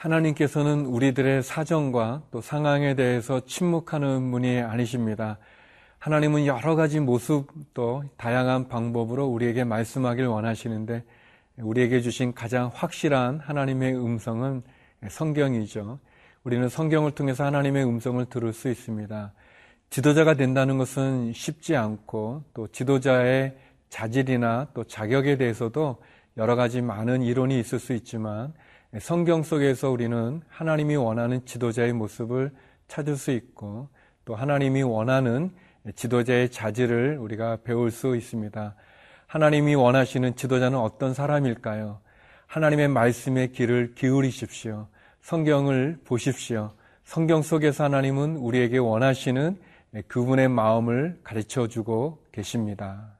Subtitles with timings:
[0.00, 5.36] 하나님께서는 우리들의 사정과 또 상황에 대해서 침묵하는 분이 아니십니다.
[5.98, 11.04] 하나님은 여러 가지 모습 또 다양한 방법으로 우리에게 말씀하길 원하시는데
[11.58, 14.62] 우리에게 주신 가장 확실한 하나님의 음성은
[15.06, 15.98] 성경이죠.
[16.44, 19.32] 우리는 성경을 통해서 하나님의 음성을 들을 수 있습니다.
[19.90, 23.54] 지도자가 된다는 것은 쉽지 않고 또 지도자의
[23.90, 26.02] 자질이나 또 자격에 대해서도
[26.38, 28.54] 여러 가지 많은 이론이 있을 수 있지만
[28.98, 32.50] 성경 속에서 우리는 하나님이 원하는 지도자의 모습을
[32.88, 33.88] 찾을 수 있고
[34.24, 35.52] 또 하나님이 원하는
[35.94, 38.74] 지도자의 자질을 우리가 배울 수 있습니다.
[39.28, 42.00] 하나님이 원하시는 지도자는 어떤 사람일까요?
[42.48, 44.88] 하나님의 말씀의 귀를 기울이십시오.
[45.20, 46.72] 성경을 보십시오.
[47.04, 49.56] 성경 속에서 하나님은 우리에게 원하시는
[50.08, 53.19] 그분의 마음을 가르쳐 주고 계십니다.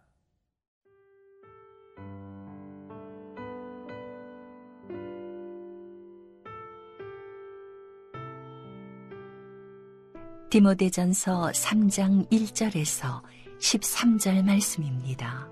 [10.50, 13.22] 디모데전서 3장 1절에서
[13.60, 15.48] 13절 말씀입니다.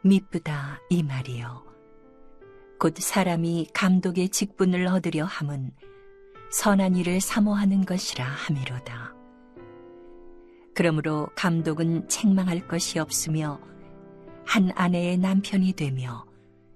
[0.00, 1.62] 미쁘다 이 말이요.
[2.80, 5.72] 곧 사람이 감독의 직분을 얻으려 함은
[6.50, 9.14] 선한 일을 사모하는 것이라 함이로다.
[10.74, 13.60] 그러므로 감독은 책망할 것이 없으며
[14.46, 16.24] 한 아내의 남편이 되며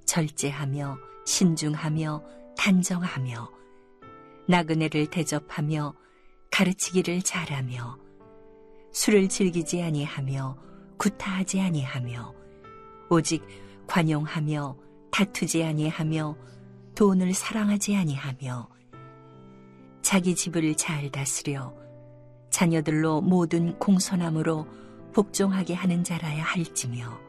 [0.05, 2.23] 절제하며 신중하며
[2.59, 3.58] 단정하며
[4.49, 5.95] 나그네를 대접하며
[6.51, 7.99] 가르치기를 잘하며
[8.93, 10.57] 술을 즐기지 아니하며
[10.97, 12.35] 구타하지 아니하며
[13.11, 13.47] 오직
[13.87, 14.77] 관용하며
[15.13, 16.37] 다투지 아니하며
[16.95, 18.69] 돈을 사랑하지 아니하며
[20.01, 21.75] 자기 집을 잘 다스려
[22.51, 24.67] 자녀들로 모든 공손함으로
[25.13, 27.21] 복종하게 하는 자라야 할지며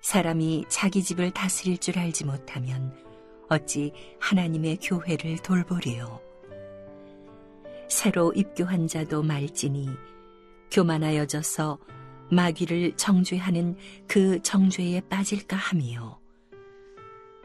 [0.00, 3.05] 사람이 자기 집을 다스릴 줄 알지 못하면
[3.48, 6.20] 어찌 하나님의 교회를 돌보리요.
[7.88, 9.88] 새로 입교한 자도 말지니
[10.70, 11.78] 교만하여져서
[12.30, 13.76] 마귀를 정죄하는
[14.08, 16.18] 그 정죄에 빠질까 함이요.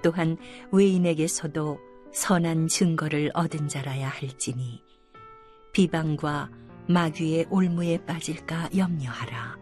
[0.02, 0.38] 또한
[0.72, 1.80] 외인에게서도
[2.12, 4.82] 선한 증거를 얻은 자라야 할지니
[5.72, 6.50] 비방과
[6.88, 9.58] 마귀의 올무에 빠질까 염려하라.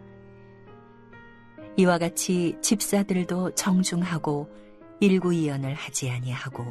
[1.76, 4.50] 이와 같이 집사들도 정중하고
[5.00, 6.64] 일구이연을 하지 아니하고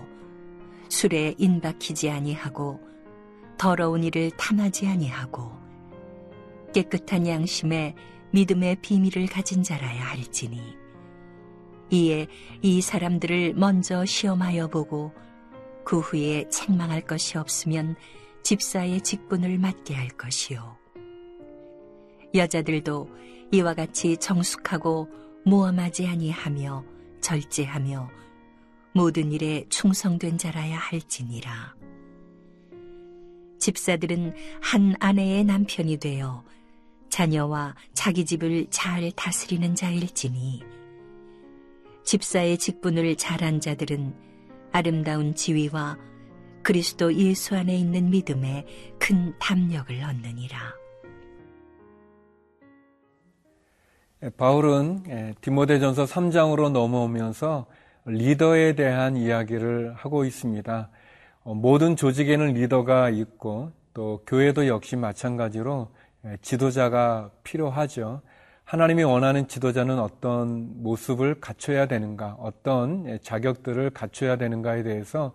[0.88, 2.80] 술에 인박히지 아니하고
[3.58, 5.52] 더러운 일을 탐하지 아니하고
[6.74, 7.96] 깨끗한 양심에
[8.32, 10.62] 믿음의 비밀을 가진 자라야 할지니
[11.92, 12.28] 이에
[12.62, 15.12] 이 사람들을 먼저 시험하여 보고
[15.84, 17.96] 그 후에 책망할 것이 없으면
[18.44, 20.78] 집사의 직분을 맡게 할 것이요.
[22.36, 23.10] 여자들도
[23.52, 25.10] 이와 같이 정숙하고
[25.46, 26.99] 모험하지 아니하며
[27.30, 28.10] 절제하며
[28.96, 31.76] 모든 일에 충성된 자라야 할지니라.
[33.60, 36.44] 집사들은 한 아내의 남편이 되어
[37.10, 40.64] 자녀와 자기 집을 잘 다스리는 자일지니
[42.04, 44.16] 집사의 직분을 잘한 자들은
[44.72, 46.00] 아름다운 지위와
[46.64, 48.66] 그리스도 예수 안에 있는 믿음에
[48.98, 50.79] 큰 담력을 얻느니라.
[54.36, 57.68] 바울은 디모데전서 3장으로 넘어오면서
[58.06, 60.90] 리더에 대한 이야기를 하고 있습니다.
[61.44, 65.90] 어, 모든 조직에는 리더가 있고 또 교회도 역시 마찬가지로
[66.42, 68.22] 지도자가 필요하죠.
[68.66, 75.34] 하나님이 원하는 지도자는 어떤 모습을 갖춰야 되는가, 어떤 자격들을 갖춰야 되는가에 대해서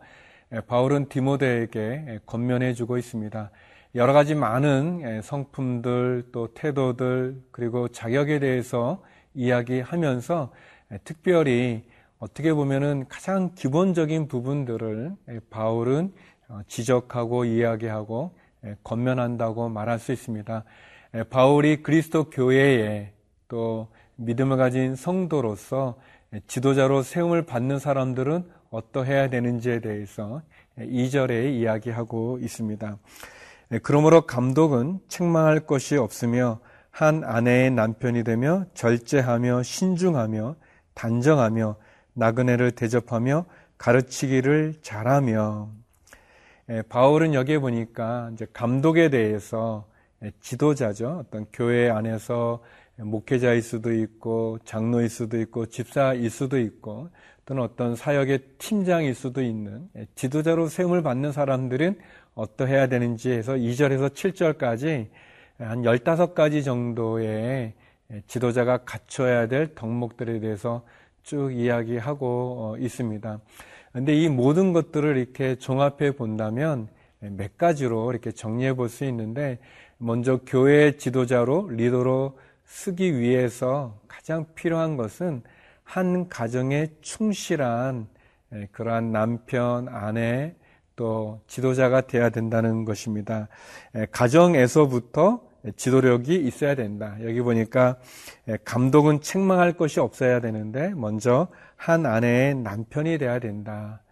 [0.67, 3.51] 바울은 디모데에게 권면해 주고 있습니다.
[3.97, 9.01] 여러 가지 많은 성품들 또 태도들 그리고 자격에 대해서
[9.35, 10.51] 이야기하면서
[11.05, 11.85] 특별히
[12.19, 15.13] 어떻게 보면은 가장 기본적인 부분들을
[15.49, 16.13] 바울은
[16.49, 18.35] 어, 지적하고 이야기하고
[18.83, 20.65] 권면한다고 말할 수 있습니다.
[21.31, 23.13] 바울이 그리스도 교회에
[23.47, 25.99] 또 믿음을 가진 성도로서
[26.49, 30.43] 지도자로 세움을 받는 사람들은 어떠해야 되는지에 대해서
[30.79, 32.99] 2절에 이야기하고 있습니다.
[33.83, 36.61] 그러므로 감독은 책망할 것이 없으며
[36.91, 40.57] 한 아내의 남편이 되며 절제하며 신중하며
[40.95, 41.77] 단정하며
[42.13, 43.47] 나그네를 대접하며
[43.79, 45.69] 가르치기를 잘하며
[46.71, 49.87] 예, 바울은 여기에 보니까 이제 감독에 대해서
[50.23, 51.25] 예, 지도자죠.
[51.27, 52.63] 어떤 교회 안에서
[52.97, 57.11] 목회자일 수도 있고 장로일 수도 있고 집사일 수도 있고
[57.45, 61.99] 또는 어떤 사역의 팀장일 수도 있는 예, 지도자로 세움을 받는 사람들은
[62.35, 65.09] 어떠해야 되는지 해서 2절에서 7절까지
[65.59, 67.75] 한 15가지 정도의
[68.27, 70.85] 지도자가 갖춰야 될 덕목들에 대해서
[71.23, 73.41] 쭉 이야기하고 있습니다.
[73.93, 76.89] 근데 이 모든 것들을 이렇게 종합해 본다면
[77.21, 79.59] 몇 가지로 이렇게 정리해 볼 수 있는데
[79.99, 85.43] 먼저 교회 지도자로 리더로 쓰기 위해서 가장 필요한 것은
[85.85, 88.09] 한 가정에 충실한
[88.73, 90.55] 그러한 남편, 아내,
[90.97, 93.49] 또 지도자가 돼야 된다는 것입니다.
[94.11, 95.41] 가정에서부터
[95.77, 97.17] 지도력이 있어야 된다.
[97.23, 97.97] 여기 보니까
[98.65, 104.03] 감독은 책망할 것이 없어야 되는데 먼저 한 아내의 남편이 돼야 된다.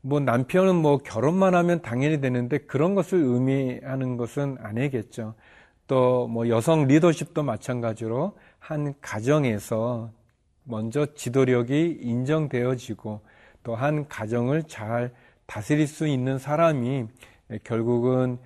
[0.00, 5.34] 뭐 남편은 뭐 결혼만 하면 당연히 되는데 그런 것을 의미하는 것은 아니겠죠.
[5.86, 10.10] 또 뭐 여성 리더십도 마찬가지로 한 가정에서
[10.64, 13.20] 먼저 지도력이 인정되어지고
[13.62, 15.12] 또 한 가정을 잘
[15.48, 17.06] 다스릴 수 있는 사람이
[17.64, 18.38] 결국은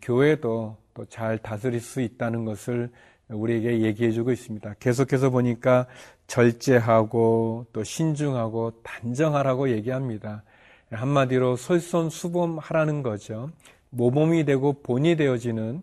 [0.00, 2.90] 교회도 또 잘 다스릴 수 있다는 것을
[3.28, 4.74] 우리에게 얘기해 주고 있습니다.
[4.80, 5.86] 계속해서 보니까
[6.26, 10.42] 절제하고 또 신중하고 단정하라고 얘기합니다.
[10.90, 13.50] 한마디로 솔선수범하라는 거죠.
[13.90, 15.82] 모범이 되고 본이 되어지는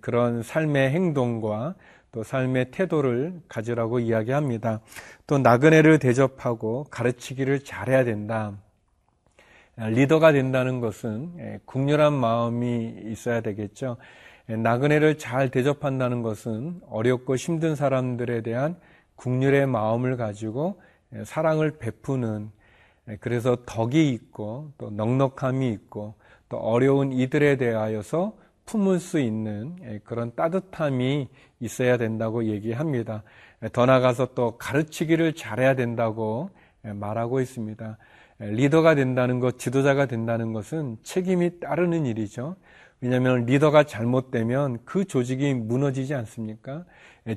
[0.00, 1.74] 그런 삶의 행동과
[2.12, 4.80] 또 삶의 태도를 가지라고 이야기합니다.
[5.26, 8.58] 또 나그네를 대접하고 가르치기를 잘해야 된다.
[9.88, 13.96] 리더가 된다는 것은 국률한 마음이 있어야 되겠죠.
[14.46, 18.76] 나그네를 잘 대접한다는 것은 어렵고 힘든 사람들에 대한
[19.16, 20.80] 국률의 마음을 가지고
[21.24, 22.50] 사랑을 베푸는
[23.20, 26.14] 그래서 덕이 있고 또 넉넉함이 있고
[26.48, 28.36] 또 어려운 이들에 대하여서
[28.66, 31.28] 품을 수 있는 그런 따뜻함이
[31.60, 33.22] 있어야 된다고 얘기합니다.
[33.72, 36.50] 더 나아가서 또 가르치기를 잘해야 된다고
[36.82, 37.98] 말하고 있습니다.
[38.40, 42.56] 리더가 된다는 것, 지도자가 된다는 것은 책임이 따르는 일이죠.
[43.00, 46.84] 왜냐하면 리더가 잘못되면 그 조직이 무너지지 않습니까?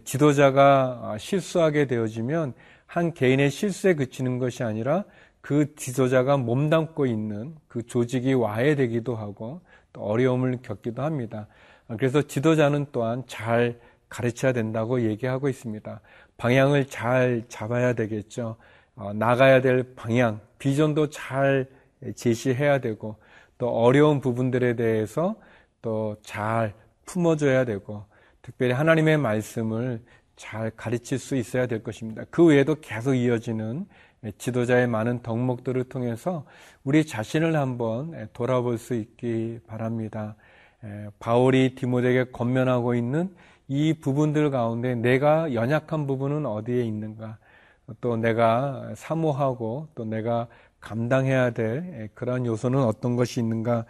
[0.03, 2.53] 지도자가 실수하게 되어지면
[2.85, 5.03] 한 개인의 실수에 그치는 것이 아니라
[5.41, 9.61] 그 지도자가 몸담고 있는 그 조직이 와해되기도 하고
[9.91, 11.47] 또 어려움을 겪기도 합니다.
[11.97, 13.79] 그래서 지도자는 또한 잘
[14.09, 15.99] 가르쳐야 된다고 얘기하고 있습니다.
[16.37, 18.57] 방향을 잘 잡아야 되겠죠.
[18.95, 21.67] 어, 나가야 될 방향, 비전도 잘
[22.15, 23.17] 제시해야 되고
[23.57, 25.35] 또 어려운 부분들에 대해서
[25.81, 26.73] 또 잘
[27.05, 28.05] 품어줘야 되고
[28.41, 30.01] 특별히 하나님의 말씀을
[30.35, 32.23] 잘 가르칠 수 있어야 될 것입니다.
[32.29, 33.85] 그 외에도 계속 이어지는
[34.37, 36.45] 지도자의 많은 덕목들을 통해서
[36.83, 40.35] 우리 자신을 한번 돌아볼 수 있기 바랍니다.
[41.19, 43.33] 바울이 디모데에게 권면하고 있는
[43.67, 47.37] 이 부분들 가운데 내가 연약한 부분은 어디에 있는가?
[48.01, 50.47] 또 내가 사모하고 또 내가
[50.79, 53.85] 감당해야 될 그런 요소는 어떤 것이 있는가?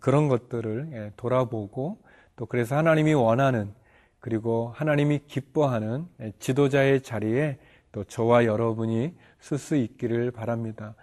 [0.00, 1.98] 그런 것들을 돌아보고
[2.36, 3.72] 또 그래서 하나님이 원하는
[4.20, 6.06] 그리고 하나님이 기뻐하는
[6.38, 7.58] 지도자의 자리에
[7.90, 10.94] 또 저와 여러분이 쓸 수 있기를 바랍니다.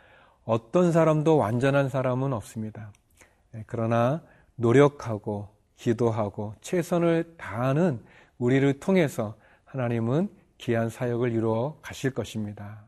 [0.46, 2.92] 어떤 사람도 완전한 사람은 없습니다.
[3.56, 4.22] 예, 그러나
[4.56, 8.00] 노력하고 기도하고 최선을 다하는
[8.38, 9.36] 우리를 통해서
[9.66, 12.86] 하나님은 귀한 사역을 이루어 가실 것입니다.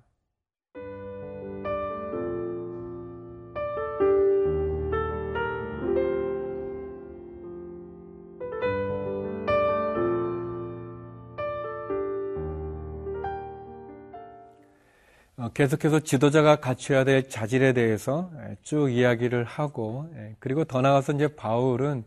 [15.38, 21.14] 어, 계속해서 지도자가 갖춰야 될 자질에 대해서 예, 쭉 이야기를 하고 예, 그리고 더 나아가서
[21.14, 22.04] 이제 바울은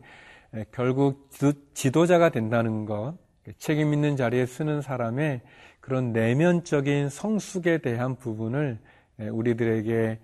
[0.55, 1.29] 예, 결국
[1.73, 3.17] 지도자가 된다는 것
[3.57, 5.41] 책임 있는 자리에 쓰는 사람의
[5.79, 8.79] 그런 내면적인 성숙에 대한 부분을
[9.19, 10.19] 우리들에게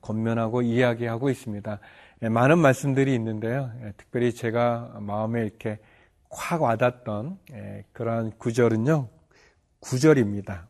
[0.00, 1.78] 권면하고 이야기하고 있습니다.
[2.20, 3.70] 많은 말씀들이 있는데요.
[3.96, 5.78] 특별히 제가 마음에 이렇게
[6.30, 7.38] 확 와닿던
[7.92, 9.08] 그러한 구절은요.
[9.80, 10.68] 구절입니다.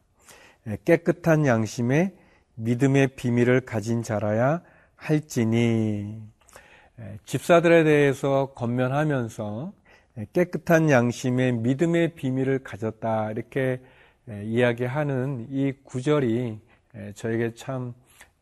[0.69, 2.13] 예, 깨끗한 양심에
[2.57, 4.63] 믿음의 비밀을 가진 자라야
[4.97, 6.21] 할지니
[6.99, 9.86] 예, 집사들에 대해서 건면하면서 예,
[10.33, 13.81] 깨끗한 양심에 믿음의 비밀을 가졌다 이렇게
[14.29, 16.59] 이야기하는 이 구절이
[17.15, 17.93] 저에게 참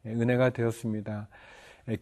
[0.07, 1.28] 은혜가 되었습니다.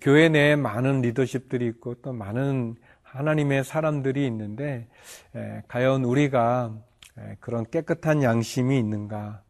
[0.00, 4.86] 교회 내에 많은 리더십들이 있고 또 많은 하나님의 사람들이 있는데
[5.68, 6.76] 과연 우리가
[7.40, 9.42] 그런 깨끗한 양심이 있는가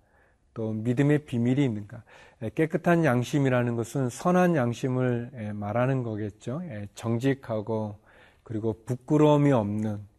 [0.54, 2.02] 또 믿음의 비밀이 있는가?
[2.54, 6.62] 깨끗한 양심이라는 것은 선한 양심을 말하는 거겠죠.
[6.94, 7.98] 정직하고
[8.42, 10.11] 그리고 부끄러움이 없는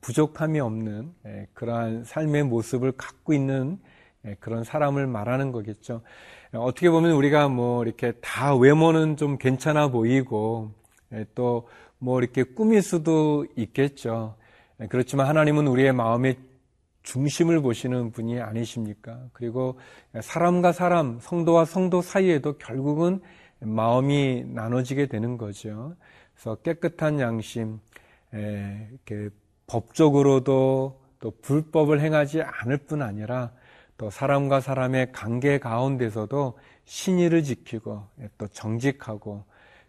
[0.00, 1.12] 부족함이 없는
[1.54, 3.78] 그러한 삶의 모습을 갖고 있는
[4.40, 6.02] 그런 사람을 말하는 거겠죠.
[6.52, 10.72] 어떻게 보면 우리가 뭐 이렇게 다 외모는 좀 괜찮아 보이고
[11.34, 11.66] 또
[11.98, 14.36] 뭐 이렇게 꾸밀 수도 있겠죠.
[14.90, 16.38] 그렇지만 하나님은 우리의 마음에
[17.02, 19.28] 중심을 보시는 분이 아니십니까?
[19.32, 19.78] 그리고
[20.20, 23.20] 사람과 사람, 성도와 성도 사이에도 결국은
[23.60, 25.96] 마음이 나눠지게 되는 거죠.
[26.34, 27.80] 그래서 깨끗한 양심,
[28.32, 29.30] 이렇게
[29.66, 33.52] 법적으로도 또 불법을 행하지 않을 뿐 아니라
[33.98, 38.04] 또 사람과 사람의 관계 가운데서도 신의를 지키고
[38.38, 39.44] 또 정직하고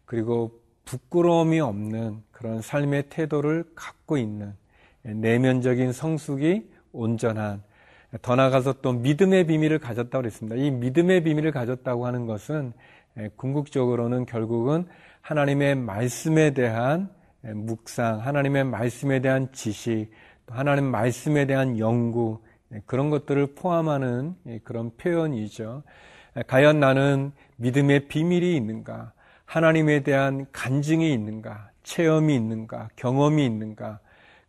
[0.05, 4.55] 그리고 부끄러움이 없는 그런 삶의 태도를 갖고 있는
[5.03, 7.61] 내면적인 성숙이 온전한
[8.21, 10.55] 더 나아가서 또 믿음의 비밀을 가졌다고 그랬습니다.
[10.55, 12.71] 이 믿음의 비밀을 가졌다고 하는 것은
[13.35, 14.87] 궁극적으로는 결국은
[15.21, 17.09] 하나님의 말씀에 대한
[17.55, 20.09] 묵상, 하나님의 말씀에 대한 지식,
[20.47, 22.39] 하나님 말씀에 대한 연구
[22.85, 25.83] 그런 것들을 포함하는 그런 표현이죠.
[26.47, 29.13] 과연 나는 믿음의 비밀이 있는가?
[29.45, 31.71] 하나님에 대한 간증이 있는가?
[31.83, 32.89] 체험이 있는가?
[32.95, 33.99] 경험이 있는가?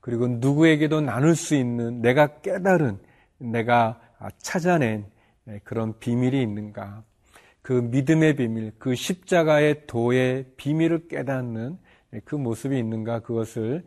[0.00, 2.99] 그리고 누구에게도 나눌 수 있는 내가 깨달은,
[3.38, 4.00] 내가
[4.38, 5.07] 찾아낸
[5.64, 7.05] 그런 비밀이 있는가?
[7.62, 11.78] 그 믿음의 비밀, 그 십자가의 도의 비밀을 깨닫는
[12.24, 13.20] 그 모습이 있는가?
[13.20, 13.84] 그것을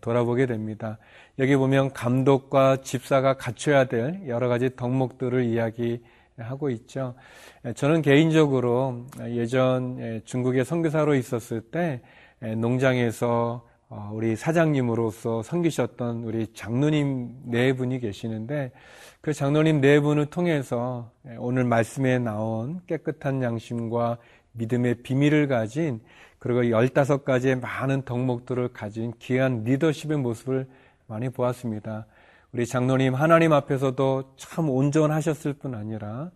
[0.00, 0.98] 돌아보게 됩니다.
[1.38, 7.14] 여기 보면 감독과 집사가 갖춰야 될 여러 가지 덕목들을 이야기하고 있죠.
[7.74, 12.00] 저는 개인적으로 예전 중국의 선교사로 있었을 때
[12.40, 18.72] 농장에서 어, 우리 사장님으로서 섬기셨던 우리 장로님 네 분이 계시는데
[19.20, 24.18] 그 장로님 네 분을 통해서 오늘 말씀에 나온 깨끗한 양심과
[24.52, 26.00] 믿음의 비밀을 가진
[26.44, 30.68] 그리고 15가지의 많은 덕목들을 가진 귀한 리더십의 모습을
[31.06, 32.04] 많이 보았습니다.
[32.52, 36.30] 우리 장로님 하나님 앞에서도 참 온전하셨을 뿐 아니라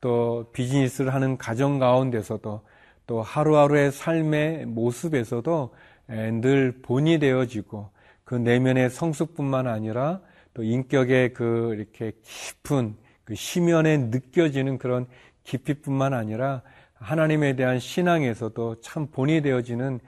[0.00, 2.62] 또 비즈니스를 하는 가정 가운데서도
[3.06, 5.72] 또 하루하루의 삶의 모습에서도
[6.08, 7.90] 늘 본이 되어지고
[8.24, 10.22] 그 내면의 성숙뿐만 아니라
[10.54, 15.06] 또 인격의 그 이렇게 깊은 그 심연에 느껴지는 그런
[15.44, 16.62] 깊이뿐만 아니라
[17.02, 20.00] 하나님에 대한 신앙에서도 참 본이 되어지는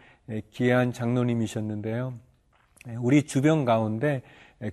[0.52, 2.14] 귀한 장로님이셨는데요.
[3.00, 4.22] 우리 주변 가운데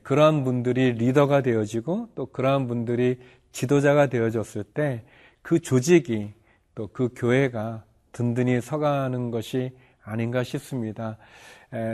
[0.03, 3.19] 그러한 분들이 리더가 되어지고 또 그러한 분들이
[3.51, 5.03] 지도자가 되어졌을 때
[5.41, 6.33] 그 조직이
[6.75, 9.71] 또 그 교회가 든든히 서가는 것이
[10.03, 11.17] 아닌가 싶습니다.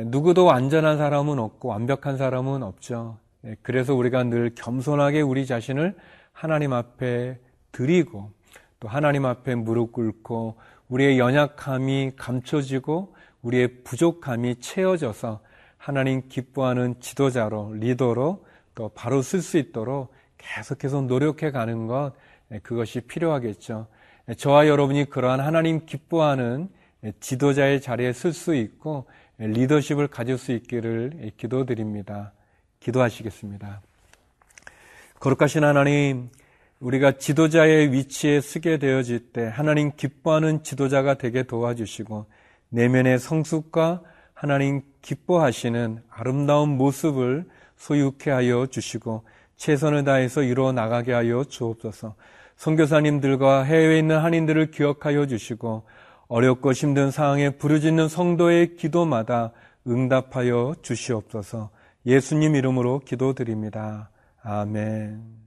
[0.06, 3.18] 누구도 완전한 사람은 없고 완벽한 사람은 없죠.
[3.62, 5.96] 그래서 우리가 늘 겸손하게 우리 자신을
[6.32, 7.40] 하나님 앞에
[7.72, 8.32] 드리고
[8.80, 10.58] 또 하나님 앞에 무릎 꿇고
[10.90, 15.42] 우리의 연약함이 감춰지고 우리의 부족함이 채워져서
[15.78, 22.14] 하나님 기뻐하는 지도자로 리더로 또 바로 쓸 수 있도록 계속해서 노력해 가는 것
[22.64, 23.88] 그것이 필요하겠죠.
[24.38, 26.70] 저와 여러분이 그러한 하나님 기뻐하는
[27.20, 29.06] 지도자의 자리에 쓸 수 있고
[29.38, 32.34] 리더십을 가질 수 있기를 기도드립니다.
[32.80, 33.82] 기도하시겠습니다.
[35.20, 36.30] 거룩하신 하나님,
[36.80, 42.26] 우리가 지도자의 위치에 쓰게 되어질 때 하나님 기뻐하는 지도자가 되게 도와주시고
[42.70, 44.02] 내면의 성숙과
[44.34, 47.46] 하나님 기뻐하시는 아름다운 모습을
[47.78, 49.24] 소유케 하여 주시고
[49.56, 52.16] 최선을 다해서 이루어 나가게 하여 주옵소서.
[52.58, 55.84] 선교사님들과 해외에 있는 한인들을 기억하여 주시고
[56.28, 59.52] 어렵고 힘든 상황에 부르짖는 성도의 기도마다
[59.88, 61.70] 응답하여 주시옵소서.
[62.06, 64.10] 예수님 이름으로 기도드립니다.
[64.44, 65.47] 아멘.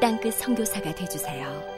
[0.00, 1.77] 땅끝 성교사가 되주세요